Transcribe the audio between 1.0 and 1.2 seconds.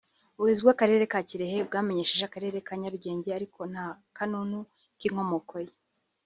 ka